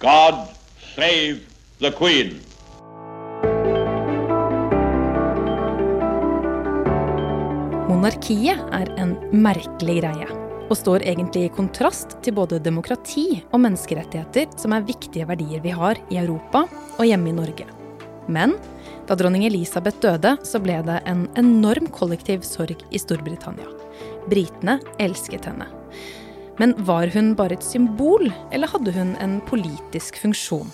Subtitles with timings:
[0.00, 0.48] God
[0.96, 1.40] save
[1.78, 2.30] the Queen.
[7.84, 10.28] Monarkiet er en merkelig greie,
[10.70, 15.76] og står egentlig i kontrast til både demokrati og menneskerettigheter, som er viktige verdier vi
[15.76, 16.64] har i Europa
[16.96, 17.68] og hjemme i Norge.
[18.24, 18.56] Men
[19.04, 23.68] da dronning Elisabeth døde, så ble det en enorm kollektiv sorg i Storbritannia.
[24.32, 25.68] Britene elsket henne.
[26.60, 30.68] Men var hun bare et symbol, eller hadde hun en politisk funksjon?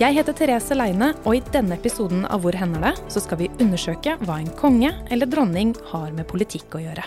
[0.00, 3.46] Jeg heter Therese Leine, og i denne episoden av Hvor hender det, så skal vi
[3.62, 7.04] undersøke hva en konge eller dronning har med politikk å gjøre.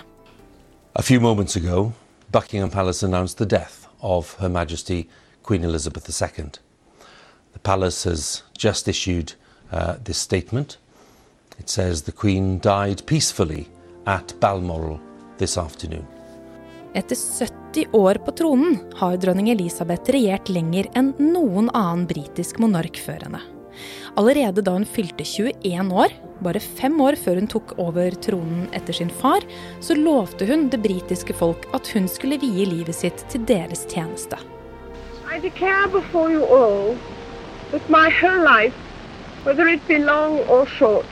[0.95, 1.91] A few moments ago,
[2.31, 5.09] Buckingham Palace announced the death of Her Majesty
[5.43, 6.52] Queen Elizabeth II.
[7.52, 9.34] The palace has just issued
[9.73, 10.77] uh, this statement.
[11.59, 13.68] It says the Queen died peacefully
[14.07, 15.02] at Balmoral
[15.38, 16.07] this afternoon.
[16.93, 22.98] Etter 70 år på tronen har dronning Elisabeth regjert lenger enn noen annen britisk monark
[22.98, 23.41] før henne.
[24.17, 28.98] Allerede da hun fylte 21 år, bare fem år før hun tok over tronen etter
[28.98, 29.45] sin far,
[29.85, 34.41] så lovte hun det britiske folk at hun skulle vie livet sitt til deres tjeneste.
[35.29, 36.98] I declare before you all
[37.70, 38.73] that my whole life,
[39.45, 41.05] whether it be long or short,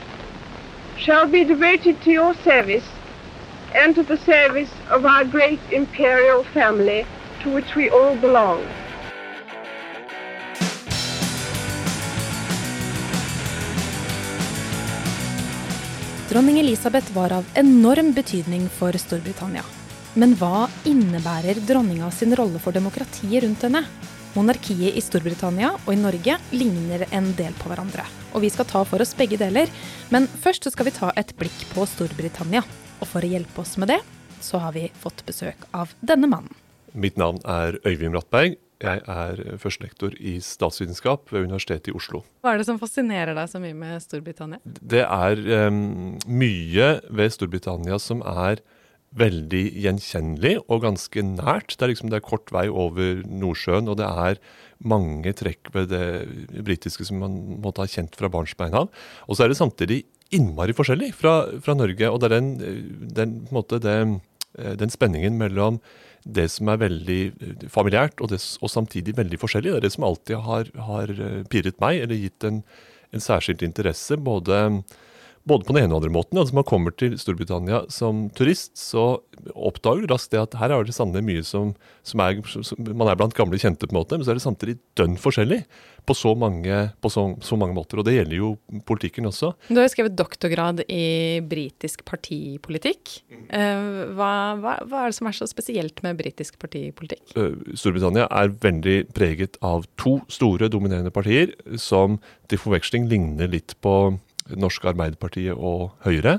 [0.98, 2.97] shall be devoted to your service
[3.74, 7.04] and the service of our great imperial family
[7.42, 8.62] to which we all belong.
[16.28, 19.62] Dronning Elisabeth var av enorm betydning for Storbritannia.
[20.14, 23.84] Men hva innebærer dronninga sin rolle for demokratiet rundt henne?
[24.36, 28.04] Monarkiet i Storbritannia og i Norge ligner en del på hverandre.
[28.36, 29.72] Og vi skal ta for oss begge deler,
[30.12, 32.60] men først skal vi ta et blikk på Storbritannia.
[32.98, 34.00] Og for å hjelpe oss med det,
[34.42, 36.54] så har vi fått besøk av denne mannen.
[36.98, 38.56] Mitt navn er Øyvind Brattberg.
[38.78, 42.22] Jeg er førstelektor i statsvitenskap ved Universitetet i Oslo.
[42.42, 44.62] Hva er det som fascinerer deg så mye med Storbritannia?
[44.62, 48.62] Det er um, mye ved Storbritannia som er
[49.18, 51.74] veldig gjenkjennelig og ganske nært.
[51.74, 54.38] Det er, liksom, det er kort vei over Nordsjøen, og det er
[54.78, 58.92] mange trekk ved det britiske som man måtte ha kjent fra barnsbein av.
[59.26, 60.02] Og så er det samtidig
[60.34, 61.34] innmari forskjellig fra,
[61.64, 62.10] fra Norge.
[62.10, 62.50] Og det er den,
[63.16, 63.96] den, måte, det,
[64.80, 65.80] den, spenningen mellom
[66.28, 67.20] det som er veldig
[67.72, 69.72] familiært og, det, og, samtidig veldig forskjellig.
[69.72, 71.12] Det er det som alltid har, har
[71.52, 72.62] pirret meg, eller gitt en,
[73.14, 74.16] en særskilt interesse.
[74.16, 74.82] både
[75.48, 76.38] både på den ene og andre måten.
[76.40, 79.18] Altså Man kommer til Storbritannia som turist, så
[79.54, 81.74] oppdager du raskt det at her er det sannelig mye som,
[82.06, 84.44] som, er som, Man er blant gamle kjente, på en måte, men så er det
[84.44, 85.62] samtidig dønn forskjellig
[86.08, 88.00] på så mange, på så, så mange måter.
[88.00, 88.52] Og det gjelder jo
[88.88, 89.52] politikken også.
[89.68, 93.18] Du har jo skrevet doktorgrad i britisk partipolitikk.
[93.52, 97.34] Uh, hva, hva, hva, er det som er så spesielt med britisk partipolitikk?
[97.36, 102.16] Uh, Storbritannia er veldig preget av to store, dominerende partier som
[102.48, 103.98] til forveksling ligner litt på
[104.56, 106.38] Norsk Arbeiderpartiet og Høyre.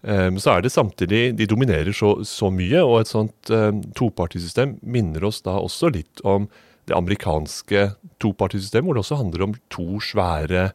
[0.00, 4.78] Um, så er det samtidig De dominerer så, så mye, og et sånt um, topartisystem
[4.80, 6.48] minner oss da også litt om
[6.88, 7.90] det amerikanske
[8.22, 10.70] topartisystemet, hvor det også handler om to svære,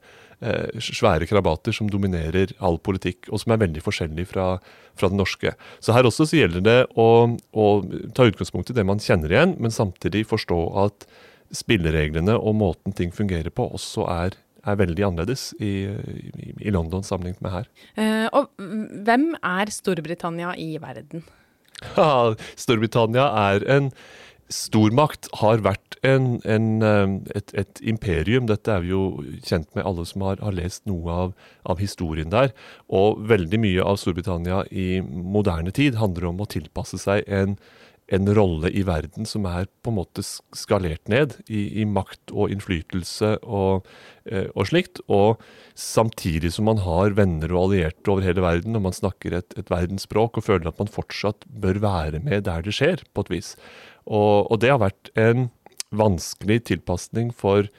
[0.45, 4.47] uh, svære krabater som dominerer all politikk, og som er veldig forskjellig fra,
[4.93, 5.55] fra den norske.
[5.81, 7.67] Så her også så gjelder det å, å
[8.13, 11.09] ta utgangspunkt i det man kjenner igjen, men samtidig forstå at
[11.55, 17.05] spillereglene og måten ting fungerer på, også er er veldig annerledes i, i, i London
[17.05, 17.71] sammenlignet med her.
[17.97, 18.67] Uh, og
[19.07, 21.25] hvem er Storbritannia i verden?
[21.97, 23.89] Ja, Storbritannia er en
[24.51, 28.45] stormakt, har vært en, en, eh, et, et, imperium.
[28.49, 31.33] Dette er vi jo kjent med, alle som har, har lest noe av,
[31.65, 32.53] av, historien der.
[32.93, 37.57] Og veldig mye av Storbritannia i moderne tid handler om å tilpasse seg en
[38.13, 42.53] en rolle i verden som er på en måte skalert ned i, i makt og
[42.53, 43.87] innflytelse og,
[44.29, 45.01] eh, og, slikt.
[45.09, 45.41] Og
[45.73, 49.73] samtidig som man har venner og allierte over hele verden, og man snakker et, et
[49.73, 53.55] verdensspråk og føler at man fortsatt bør være med der det skjer, på et vis.
[54.05, 55.49] Og, og det har vært en
[55.95, 57.69] vanskelig tilpasning for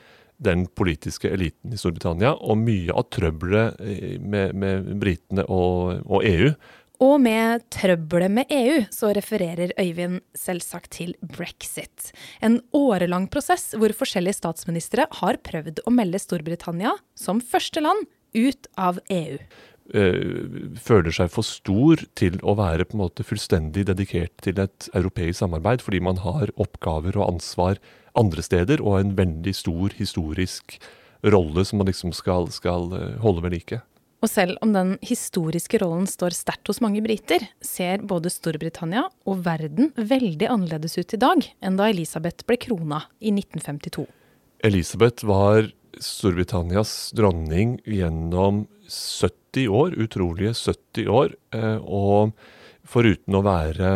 [0.43, 6.27] den politiske eliten i Storbritannia, og mye av trøbbelet eh, med, med britene og, og
[6.27, 6.51] EU
[7.03, 12.13] og med trøbbelet med EU så refererer Øyvind selvsagt til brexit.
[12.41, 18.07] En årelang prosess hvor forskjellige statsministre har prøvd å melde Storbritannia som første land
[18.37, 19.39] ut av EU.
[19.95, 24.89] Eh, føler seg for stor til å være på en måte fullstendig dedikert til et
[24.99, 27.79] europeisk samarbeid, fordi man har oppgaver og ansvar
[28.19, 30.81] andre steder og en veldig stor historisk
[31.23, 33.81] rolle som man liksom skal, skal eh, holde ved like.
[34.27, 39.45] Og selv om den historiske rollen står sterkt hos mange briter, ser både Storbritannia og
[39.45, 44.03] verden veldig annerledes ut i dag enn da Elisabeth ble krona i 1952.
[44.67, 45.69] Elisabeth var
[46.03, 51.37] Storbritannias dronning gjennom 70 år, utrolige 70 år.
[51.55, 52.35] Eh, og
[52.83, 53.93] foruten å være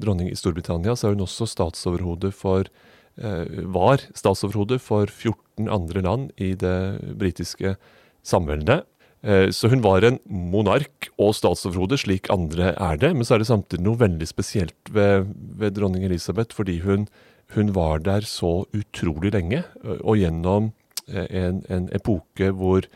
[0.00, 2.72] dronning i Storbritannia, så er hun også statsoverhode for
[3.20, 6.78] eh, var statsoverhode for 14 andre land i det
[7.20, 7.76] britiske
[8.24, 8.88] samveldet.
[9.24, 13.14] Eh, så hun var en monark og statsoverhode, slik andre er det.
[13.16, 17.08] Men så er det samtidig noe veldig spesielt ved, ved dronning Elisabeth, fordi hun,
[17.56, 19.64] hun, var der så utrolig lenge,
[20.02, 20.72] og gjennom
[21.08, 22.86] en, en epoke hvor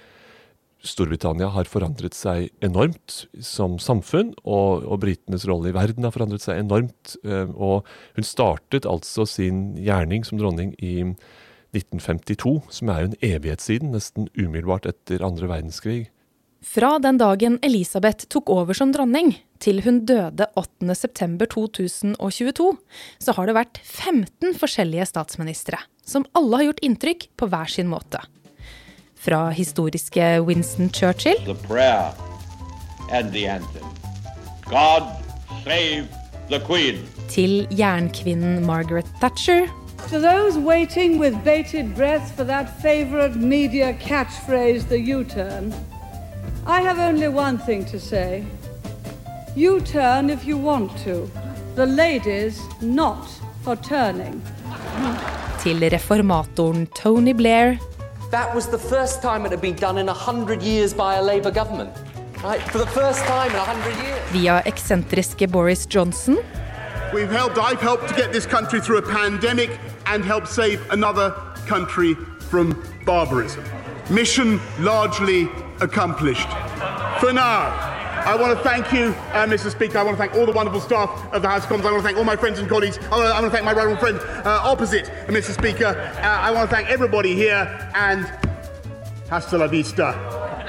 [0.87, 6.45] Storbritannia har forandret seg enormt som samfunn, og, og britenes rolle i verden har forandret
[6.45, 7.17] seg enormt.
[7.27, 11.01] Eh, og hun startet altså sin gjerning som dronning i
[11.75, 16.07] 1952, som er jo en evighet siden, nesten umiddelbart etter andre verdenskrig.
[16.63, 22.73] Fra den dagen Elisabeth tok over som dronning, til hun døde 8.9.2022,
[23.23, 27.89] så har det vært 15 forskjellige statsministre, som alle har gjort inntrykk på hver sin
[27.91, 28.19] måte.
[29.19, 32.13] Fra historiske Winston Churchill The prayer
[33.11, 33.87] and the anthem.
[34.71, 35.03] God
[35.65, 36.07] save
[36.51, 36.99] the Queen.
[37.29, 39.67] til jernkvinnen Margaret Thatcher.
[40.11, 45.75] To those waiting with bated breath for that favorite media catchphrase, the U turn,
[46.67, 48.45] I have only one thing to say.
[49.57, 51.31] You turn if you want to.
[51.75, 53.29] The ladies not
[53.63, 54.43] for turning.
[55.63, 57.79] Til reformatoren Tony Blair.
[58.31, 61.23] That was the first time it had been done in a hundred years by a
[61.23, 61.91] Labour government.
[62.45, 62.63] Right?
[62.71, 64.21] For the first time in a hundred years.
[64.33, 66.37] Via eksentriske Boris Johnson.
[67.15, 69.71] We've helped, I've helped to get this country through a pandemic
[70.07, 71.31] and help save another
[71.67, 72.15] country
[72.51, 73.65] from barbarism.
[74.11, 75.49] Mission largely
[75.81, 76.49] accomplished.
[77.21, 77.97] For now,
[78.27, 79.71] I want to thank you, uh, Mr.
[79.71, 79.99] Speaker.
[79.99, 81.87] I want to thank all the wonderful staff of the House of Commons.
[81.87, 82.99] I want to thank all my friends and colleagues.
[82.99, 85.53] I want to, I want to thank my rival friend uh, opposite, Mr.
[85.55, 85.87] Speaker.
[85.87, 87.65] Uh, I want to thank everybody here
[87.95, 88.27] and
[89.31, 90.15] hasta la vista,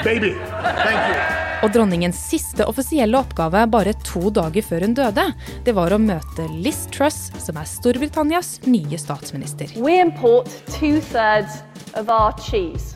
[0.03, 0.33] baby.
[0.33, 1.39] Thank you.
[1.59, 5.25] Og dronningens siste offisielle oppgave bare to dager før hun døde,
[5.65, 9.75] det var å møte Liz Truss, som er Storbritannias nye statsminister.
[9.75, 11.59] We import two thirds
[11.99, 12.95] of our cheese.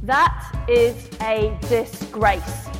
[0.00, 0.32] That
[0.64, 2.70] is a disgrace.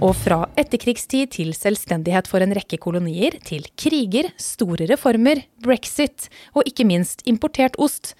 [0.00, 6.64] Og fra etterkrigstid til selvstendighet for en rekke kolonier, til kriger, store reformer, brexit og
[6.70, 8.14] ikke minst importert ost.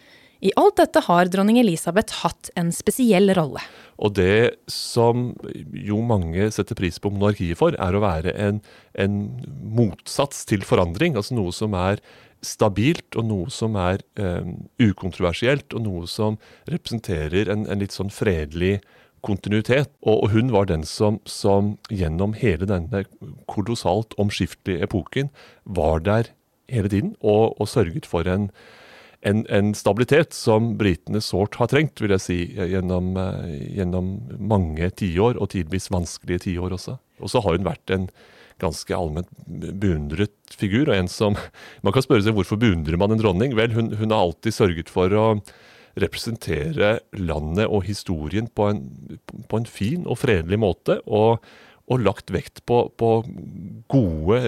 [0.44, 3.64] I alt dette har dronning Elisabeth hatt en spesiell rolle.
[3.96, 5.32] Og det som
[5.72, 8.60] jo mange setter pris på monarkiet for, er å være en,
[8.92, 9.18] en
[9.64, 11.16] motsats til forandring.
[11.16, 12.04] Altså noe som er
[12.44, 16.38] stabilt, og noe som er um, ukontroversielt, og noe som
[16.70, 18.78] representerer en, en litt sånn fredelig
[19.26, 19.90] kontinuitet.
[20.02, 23.04] Og, og hun var den som, som, gjennom hele denne
[23.50, 25.32] kolossalt omskiftelige epoken
[25.64, 26.32] var der
[26.68, 28.50] hele tiden og, og sørget for en,
[29.26, 33.14] en, en, stabilitet som britene sårt har trengt, vil jeg si, gjennom,
[33.74, 36.98] gjennom mange tiår, og tidvis vanskelige tiår også.
[37.18, 38.10] Og så har hun vært en
[38.62, 41.38] ganske allment beundret figur, og en som
[41.84, 43.56] Man kan spørre seg hvorfor beundrer man en dronning?
[43.58, 45.26] Vel, hun, hun har alltid sørget for å
[45.98, 48.84] representere landet og historien på en,
[49.50, 51.00] på en fin og fredelig måte.
[51.06, 51.42] og
[51.88, 53.10] og lagt vekt på, på
[53.88, 54.40] gode,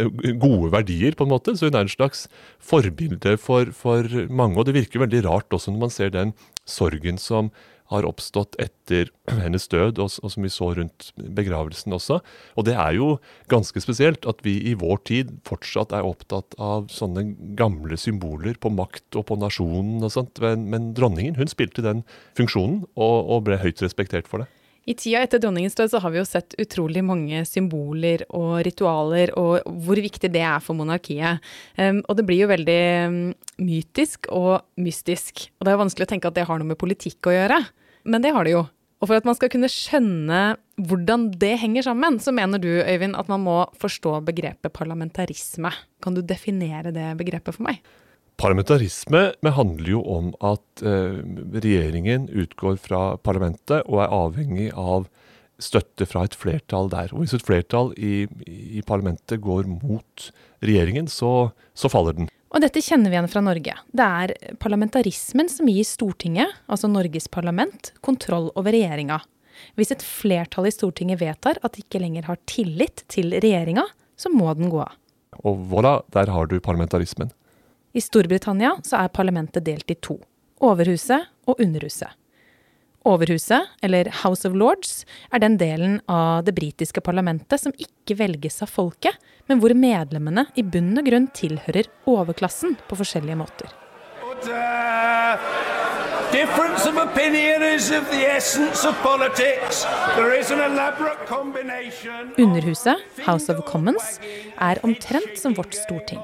[0.43, 1.55] gode, verdier, på en måte.
[1.57, 2.27] Så hun er en slags
[2.61, 4.59] forbilde for, for, mange.
[4.61, 6.35] Og det virker veldig rart også når man ser den
[6.69, 7.51] sorgen som
[7.91, 9.09] har oppstått etter
[9.43, 12.21] hennes død, og, og, som vi så rundt begravelsen også.
[12.55, 13.11] Og det er jo
[13.51, 17.27] ganske spesielt at vi i vår tid fortsatt er opptatt av sånne
[17.59, 20.39] gamle symboler på makt og på nasjonen og sånt.
[20.45, 22.05] Men, men dronningen hun spilte den
[22.39, 24.51] funksjonen, og, og ble høyt respektert for det.
[24.91, 29.31] I tida etter dronningens død så har vi jo sett utrolig mange symboler og ritualer,
[29.39, 31.45] og hvor viktig det er for monarkiet.
[31.79, 33.21] Um, og det blir jo veldig um,
[33.63, 35.47] mytisk og mystisk.
[35.61, 37.61] Og det er vanskelig å tenke at det har noe med politikk å gjøre.
[38.11, 38.65] Men det har det jo.
[39.01, 40.41] Og for at man skal kunne skjønne
[40.91, 45.71] hvordan det henger sammen, så mener du, Øyvind, at man må forstå begrepet parlamentarisme.
[46.03, 47.79] Kan du definere det begrepet for meg?
[48.41, 51.19] Parlamentarisme handler jo om at eh,
[51.61, 55.11] regjeringen utgår fra parlamentet og er avhengig av
[55.61, 57.13] støtte fra et flertall der.
[57.13, 60.31] Og hvis et flertall i, i parlamentet går mot
[60.65, 62.31] regjeringen, så, så faller den.
[62.51, 63.75] Og dette kjenner vi igjen fra Norge.
[63.95, 64.33] Det er
[64.63, 69.21] parlamentarismen som gir Stortinget, altså Norges parlament, kontroll over regjeringa.
[69.77, 73.85] Hvis et flertall i Stortinget vedtar at de ikke lenger har tillit til regjeringa,
[74.17, 74.97] så må den gå av.
[75.47, 77.31] Og voilà, der har du parlamentarismen.
[77.93, 80.21] I Storbritannia så er parlamentet delt i to.
[80.63, 82.15] Overhuset og Underhuset.
[83.09, 88.61] Overhuset, eller House of Lords, er den delen av det britiske parlamentet som ikke velges
[88.63, 89.17] av folket,
[89.49, 93.73] men hvor medlemmene i bunn og grunn tilhører overklassen på forskjellige måter.
[101.27, 102.31] Combination.
[102.39, 104.21] Underhuset, House of Commons,
[104.61, 106.21] er omtrent som vårt storting.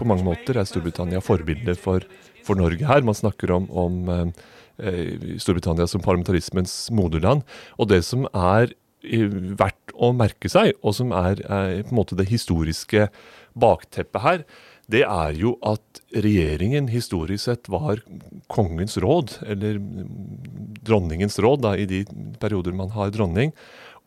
[0.00, 2.06] På mange måter er Storbritannia forbilde for,
[2.46, 3.04] for Norge her.
[3.04, 7.44] Man snakker om, om eh, Storbritannia som parlamentarismens moderland.
[7.76, 12.18] Og det som er verdt å merke seg, og som er, er på en måte
[12.18, 13.08] det historiske
[13.58, 14.44] bakteppet her,
[14.90, 18.00] det er jo at regjeringen historisk sett var
[18.50, 19.78] kongens råd, eller
[20.82, 22.02] dronningens råd, da, i de
[22.42, 23.54] perioder man har dronning.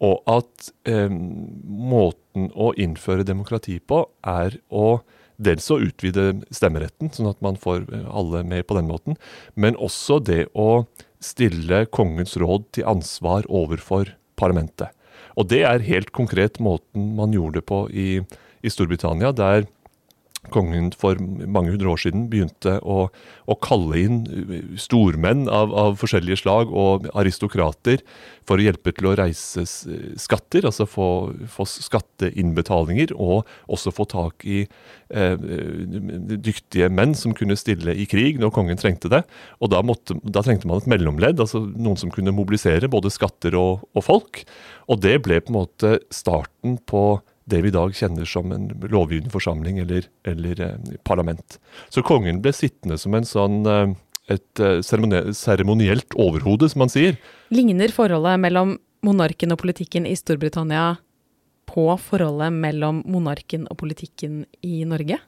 [0.03, 4.97] Og at eh, måten å innføre demokrati på er å
[5.37, 9.17] dels å utvide stemmeretten, sånn at man får alle med på den måten,
[9.55, 10.85] men også det å
[11.23, 14.91] stille kongens råd til ansvar overfor parlamentet.
[15.39, 18.09] Og det er helt konkret måten man gjorde det på i,
[18.61, 19.65] i Storbritannia, der
[20.51, 23.07] kongen for mange hundre år siden begynte å,
[23.47, 24.17] å kalle inn
[24.79, 28.03] stormenn av, av, forskjellige slag og aristokrater
[28.43, 29.63] for å hjelpe til å reise
[30.19, 31.07] skatter, altså få,
[31.47, 35.47] få skatteinnbetalinger, og også få tak i eh,
[36.35, 39.23] dyktige menn som kunne stille i krig når kongen trengte det.
[39.63, 43.55] Og da, måtte, da trengte man et mellomledd, altså noen som kunne mobilisere både skatter
[43.59, 44.43] og, og folk.
[44.91, 48.69] Og det ble på en måte starten på det vi i dag kjenner som en
[48.91, 51.59] lovgivende forsamling eller, eller eh, parlament.
[51.89, 53.93] Så kongen ble sittende som en sånn eh,
[54.31, 54.79] et eh,
[55.35, 57.17] seremonielt overhode, som man sier.
[57.53, 60.93] Ligner forholdet mellom monarken og politikken i Storbritannia
[61.67, 65.19] på forholdet mellom monarken og politikken i Norge?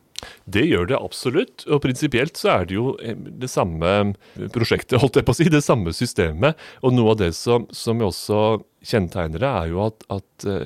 [0.46, 1.66] Det gjør det absolutt.
[1.68, 4.16] Og prinsipielt så er det jo eh, det samme
[4.56, 6.60] prosjektet, holdt jeg på å si, det samme systemet.
[6.86, 8.42] Og noe av det som, som også
[8.86, 10.66] kjennetegner det, er jo at, at uh,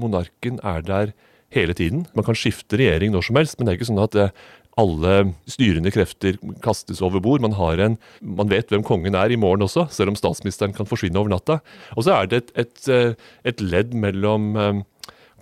[0.00, 1.12] monarken er der
[1.54, 2.06] hele tiden.
[2.16, 4.30] Man kan skifte regjering når som helst, men det er ikke sånn at det,
[4.78, 5.14] alle
[5.50, 7.42] styrende krefter kastes over bord.
[7.42, 11.18] Man, en, man, vet hvem kongen er i morgen også, selv om statsministeren kan forsvinne
[11.18, 11.58] over natta.
[11.96, 13.18] Og så er det et, et,
[13.52, 14.54] et ledd mellom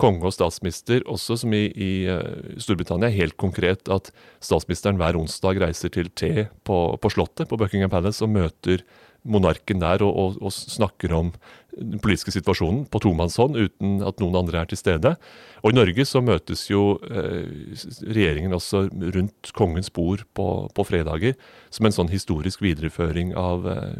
[0.00, 4.12] konge og statsminister, også som i, i uh, Storbritannia, helt konkret at
[4.44, 8.84] statsministeren hver onsdag reiser til te på, på Slottet, på Buckingham Palace, og møter
[9.26, 11.30] monarken der og, og, og, snakker om
[11.76, 15.12] den politiske situasjonen på tomannshånd uten at noen andre er til stede.
[15.60, 17.74] Og i Norge så møtes jo eh,
[18.06, 18.86] regjeringen også
[19.16, 21.36] rundt kongens bord på, på, fredager
[21.74, 23.92] som en sånn historisk videreføring av eh,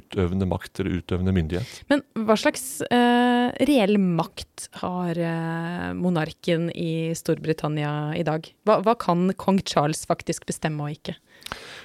[0.00, 1.84] utøvende makt eller utøvende myndighet.
[1.92, 3.29] Men hva slags eh,
[3.66, 8.46] reell makt har eh, monarken i Storbritannia i dag?
[8.68, 11.16] Hva, hva kan kong Charles faktisk bestemme og ikke?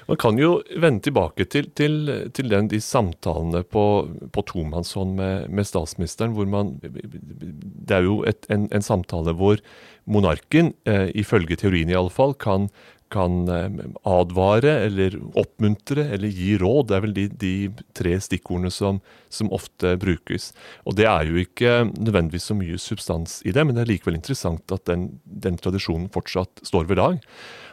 [0.06, 1.96] Man kan jo vende tilbake til, til,
[2.38, 3.86] til den, de samtalene på,
[4.34, 9.58] på tomannshånd med, med, statsministeren, hvor man Det er jo et, en, en, samtale hvor
[10.06, 12.70] monarken, eh, ifølge teorien iallfall, kan
[13.16, 16.90] kan eh, advare eller oppmuntre eller gi råd.
[16.90, 17.54] Det er vel de, de
[17.98, 19.00] tre stikkordene som,
[19.34, 20.52] som, ofte brukes.
[20.86, 24.20] Og Det er jo ikke nødvendigvis så mye substans i det, men det er likevel
[24.20, 27.18] interessant at den, den tradisjonen fortsatt står ved lag.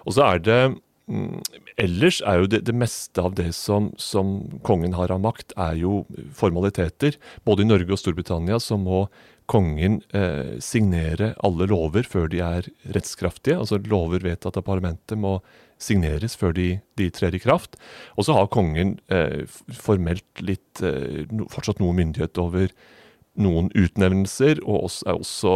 [0.07, 0.63] Og så er det
[1.11, 1.41] Mm,
[1.83, 5.75] ellers er jo det, det meste av det som, som, kongen har av makt, er
[5.81, 6.03] jo
[6.39, 7.19] formaliteter.
[7.45, 9.05] Både i Norge og Storbritannia så må
[9.51, 13.59] kongen eh, signere alle lover før de er rettskraftige.
[13.59, 15.39] Altså lover vedtatt av parlamentet må
[15.83, 16.69] signeres før de,
[16.99, 17.79] de trer i kraft.
[18.17, 19.43] Og så har kongen eh,
[19.75, 22.71] formelt litt, eh, fortsatt noe myndighet over
[23.41, 25.55] noen utnevnelser, og også, er også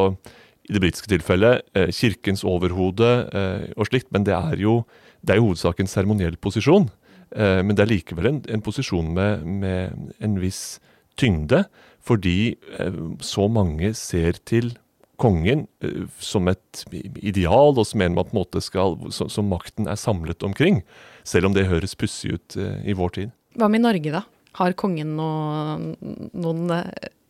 [0.66, 4.10] i det britiske tilfellet eh, kirkens overhode eh, og slikt.
[4.14, 4.80] Men det er jo
[5.26, 6.88] det er i hovedsak en seremoniell posisjon,
[7.34, 10.78] eh, men det er likevel en, en posisjon med, med, en viss
[11.18, 11.64] tyngde,
[12.06, 14.74] fordi eh, så mange ser til
[15.20, 16.84] kongen eh, som et
[17.24, 20.82] ideal, og som en man på en måte skal, som, makten er samlet omkring.
[21.26, 23.34] Selv om det høres pussig ut eh, i vår tid.
[23.56, 24.24] Hva med Norge, da?
[24.56, 25.90] Har kongen noen,
[26.32, 26.70] noen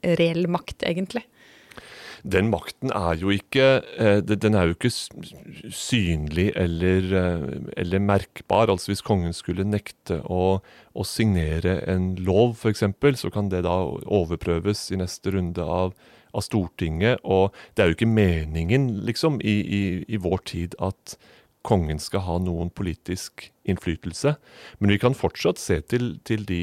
[0.06, 1.24] reell makt, egentlig?
[2.22, 3.66] Den makten er jo ikke
[4.00, 4.92] eh, den er jo ikke
[5.72, 7.46] synlig eller, eh,
[7.76, 8.70] eller merkbar.
[8.70, 10.60] Altså Hvis kongen skulle nekte å,
[10.94, 12.84] å signere en lov, f.eks.,
[13.20, 15.94] så kan det da overprøves i neste runde av,
[16.32, 17.22] av, Stortinget.
[17.24, 21.18] Og det er jo ikke meningen, liksom, i, i, i vår tid at
[21.66, 24.36] kongen skal ha noen politisk innflytelse.
[24.78, 26.60] Men vi kan fortsatt se til, til de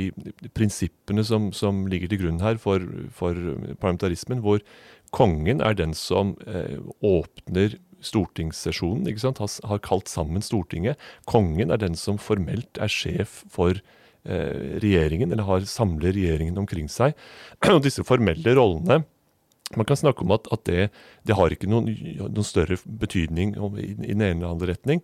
[0.55, 2.83] prinsippene som, som, ligger til grunn her for,
[3.15, 3.35] for
[3.81, 4.63] parlamentarismen, hvor
[5.13, 9.39] kongen er den som eh, åpner stortingssesjonen, ikke sant?
[9.39, 10.99] Har, har, kalt sammen Stortinget.
[11.29, 16.89] Kongen er den som formelt er sjef for eh, regjeringen, eller har samler regjeringen omkring
[16.91, 17.15] seg.
[17.73, 19.03] Og disse formelle rollene
[19.79, 20.87] Man kan snakke om at, at det,
[21.27, 21.89] det, har ikke noen,
[22.19, 25.03] noen større betydning i, den ene eller andre retning.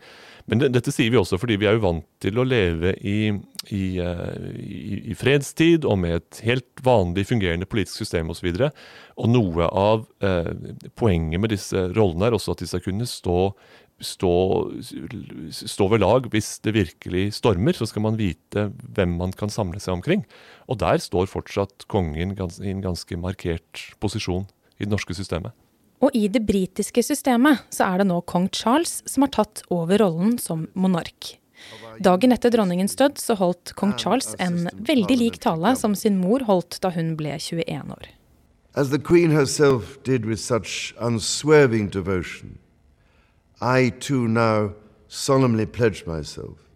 [0.49, 3.31] Men det, dette sier vi også fordi vi er jo vant til å leve i,
[3.75, 8.49] i, i fredstid og med et helt vanlig fungerende politisk system osv.
[8.51, 8.71] Og, så
[9.19, 10.53] og noe av eh,
[10.99, 13.39] poenget med disse rollene er også at de skal kunne stå
[13.99, 14.33] stå,
[15.51, 17.75] stå, ved lag hvis det virkelig stormer.
[17.75, 20.25] Så skal man vite hvem man kan samle seg omkring.
[20.71, 24.47] Og der står fortsatt kongen i en ganske markert posisjon
[24.79, 25.53] i det norske systemet.
[25.99, 29.99] Og i det britiske systemet så er det nå kong Charles som har tatt over
[29.99, 31.35] rollen som monark.
[31.99, 36.45] Dagen etter dronningens død så holdt kong Charles en veldig lik tale som sin mor
[36.47, 38.07] holdt da hun ble 21 år.
[38.75, 42.59] As the queen herself did with such unswerving devotion,
[43.59, 44.71] I too now
[45.09, 46.69] solemnly pledge myself,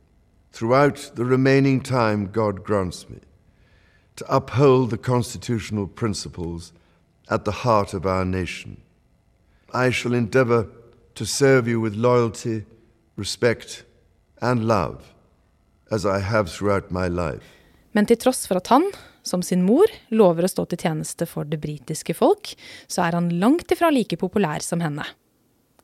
[0.51, 3.19] throughout the remaining time God grants me,
[4.17, 6.73] to uphold the constitutional principles
[7.29, 8.77] at the heart of our nation.
[9.73, 10.67] I shall endeavour
[11.15, 12.65] to serve you with loyalty,
[13.17, 13.83] respect,
[14.41, 15.13] and love,
[15.91, 17.43] as I have throughout my life.
[17.91, 18.85] Men til tross for at han,
[19.23, 22.55] som sin mor, lover å stå til tjeneste for det britiske folk,
[22.87, 25.05] så er han langt ifra like populær som henne.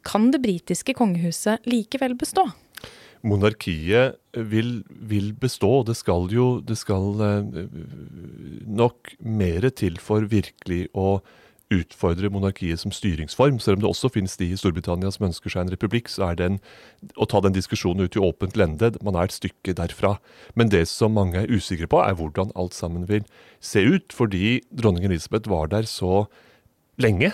[0.04, 2.48] Kan det britiske kongehuset likevel bestå?
[3.28, 4.16] Monarkiet
[4.52, 5.84] vil, vil bestå.
[5.88, 7.68] Det skal jo det skal eh,
[8.68, 11.20] nok mer til for virkelig å
[11.70, 13.60] utfordre monarkiet som styringsform.
[13.62, 16.40] Selv om det også finnes de i Storbritannia som ønsker seg en republikk, så er
[16.40, 16.58] den,
[17.14, 20.16] å ta den diskusjonen ut i åpent lende Man er et stykke derfra.
[20.58, 23.28] Men det som mange er usikre på, er hvordan alt sammen vil
[23.62, 24.10] se ut.
[24.16, 26.26] Fordi dronning Elisabeth var der så
[27.00, 27.32] lenge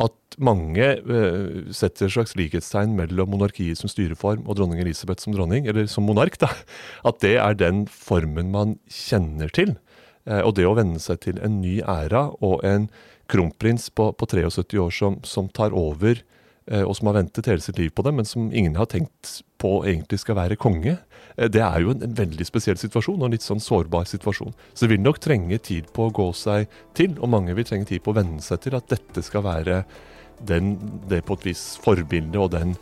[0.00, 5.34] at mange uh, setter et slags likhetstegn mellom monarkiet som styreform og dronning Elisabeth som
[5.36, 6.38] dronning, eller som monark.
[6.42, 6.50] da,
[7.08, 9.76] At det er den formen man kjenner til.
[10.26, 12.88] Uh, og det å venne seg til en ny æra og en
[13.30, 16.20] kronprins på, på 73 år som, som tar over
[16.64, 19.82] og som har ventet hele sitt liv på det, men som ingen har tenkt på
[19.88, 20.96] egentlig skal være konge.
[21.36, 24.54] Eh, det er jo en, en, veldig spesiell situasjon, og en litt sånn sårbar situasjon.
[24.72, 27.90] Så det vil nok trenge tid på å gå seg til, og mange vil trenge
[27.90, 29.82] tid på å venne seg til at dette skal være
[30.44, 30.74] den,
[31.08, 32.74] det på et vis forbildet og den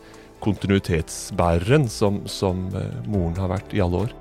[0.43, 4.19] kontinuitetsbæreren som, som eh, moren har vært i alle år.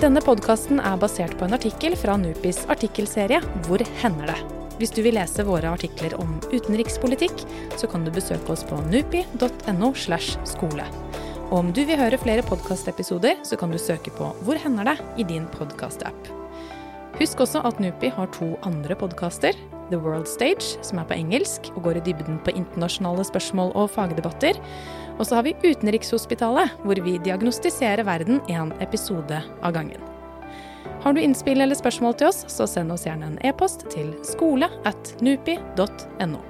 [0.00, 4.38] Denne podkasten er basert på en artikkel fra Nupis artikkelserie Hvor hender det?
[4.78, 7.44] Hvis du vil lese våre artikler om utenrikspolitikk,
[7.76, 9.92] så kan du besøke oss på nupi.no.
[9.92, 10.88] skole.
[11.50, 15.00] Og om du vil høre flere podkastepisoder, så kan du søke på Hvor hender det?
[15.20, 16.39] i din podkastapp.
[17.18, 19.56] Husk også at Nupi har to andre podkaster.
[19.90, 23.90] The World Stage, som er på engelsk og går i dybden på internasjonale spørsmål og
[23.90, 24.60] fagdebatter.
[25.18, 30.00] Og så har vi Utenrikshospitalet, hvor vi diagnostiserer verden én episode av gangen.
[31.00, 34.68] Har du innspill eller spørsmål til oss, så send oss gjerne en e-post til skole
[34.88, 36.49] at nupi.no.